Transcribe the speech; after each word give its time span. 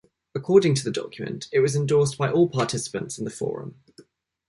According 0.33 0.73
to 0.73 0.83
the 0.83 0.89
document, 0.89 1.47
it 1.53 1.59
was 1.59 1.75
endorsed 1.75 2.17
by 2.17 2.31
all 2.31 2.49
participants 2.49 3.19
in 3.19 3.23
the 3.23 3.29
forum. 3.29 3.79